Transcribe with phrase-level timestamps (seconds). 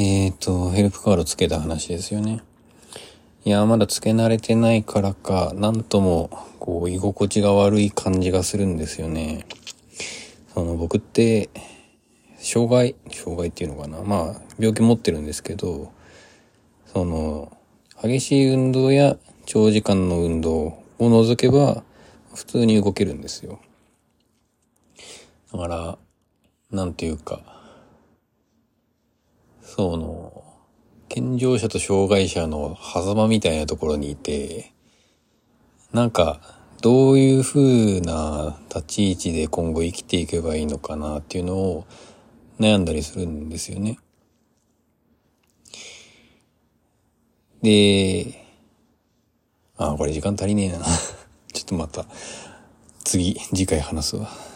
[0.00, 2.40] えっ、ー、と、ヘルプカードつけた話ですよね。
[3.44, 9.44] いや、まだつけ慣れてないからか、なんとも、こう、居心地が悪い感じがするんですよね。
[10.54, 11.50] その、僕って、
[12.38, 14.00] 障害、障害っていうのかな。
[14.04, 15.90] まあ、病気持ってるんですけど、
[16.86, 17.50] その、
[18.00, 21.82] 激しい運動や長時間の運動を除けば、
[22.36, 23.58] 普通に動けるんですよ。
[25.52, 25.98] だから、
[26.70, 27.57] なんていうか、
[29.78, 30.42] その、
[31.08, 34.72] 健常者と障害者の狭間みたいなところにいて、
[35.92, 36.40] なんか、
[36.82, 41.86] どういう風な立ち位置で今後生きていけばいいのかなっていうのを
[42.58, 44.00] 悩んだりするんですよね。
[47.62, 48.34] で、
[49.76, 50.80] あ、これ時間足りねえな。
[51.54, 52.04] ちょっとまた、
[53.04, 54.47] 次、次回話すわ。